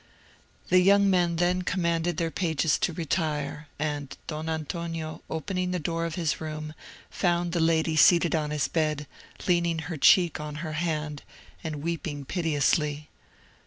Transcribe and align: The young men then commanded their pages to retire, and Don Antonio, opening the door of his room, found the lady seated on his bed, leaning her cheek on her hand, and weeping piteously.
The 0.69 0.79
young 0.79 1.07
men 1.11 1.35
then 1.35 1.61
commanded 1.61 2.17
their 2.17 2.31
pages 2.31 2.79
to 2.79 2.91
retire, 2.93 3.67
and 3.77 4.17
Don 4.25 4.49
Antonio, 4.49 5.21
opening 5.29 5.69
the 5.69 5.77
door 5.77 6.07
of 6.07 6.15
his 6.15 6.41
room, 6.41 6.73
found 7.11 7.51
the 7.51 7.59
lady 7.59 7.95
seated 7.95 8.33
on 8.33 8.49
his 8.49 8.67
bed, 8.67 9.05
leaning 9.47 9.77
her 9.77 9.97
cheek 9.97 10.39
on 10.39 10.55
her 10.65 10.73
hand, 10.73 11.21
and 11.63 11.83
weeping 11.83 12.25
piteously. 12.25 13.09